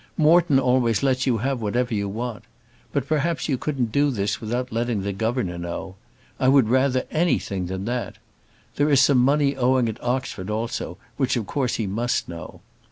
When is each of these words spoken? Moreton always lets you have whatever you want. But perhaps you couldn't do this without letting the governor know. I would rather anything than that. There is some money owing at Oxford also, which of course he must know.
Moreton 0.17 0.57
always 0.59 1.03
lets 1.03 1.27
you 1.27 1.37
have 1.37 1.61
whatever 1.61 1.93
you 1.93 2.09
want. 2.09 2.43
But 2.91 3.07
perhaps 3.07 3.47
you 3.47 3.55
couldn't 3.59 3.91
do 3.91 4.09
this 4.09 4.41
without 4.41 4.71
letting 4.71 5.03
the 5.03 5.13
governor 5.13 5.59
know. 5.59 5.93
I 6.39 6.47
would 6.47 6.69
rather 6.69 7.03
anything 7.11 7.67
than 7.67 7.85
that. 7.85 8.15
There 8.77 8.89
is 8.89 8.99
some 8.99 9.19
money 9.19 9.55
owing 9.55 9.87
at 9.87 10.01
Oxford 10.03 10.49
also, 10.49 10.97
which 11.17 11.35
of 11.37 11.45
course 11.45 11.75
he 11.75 11.85
must 11.85 12.27
know. 12.27 12.61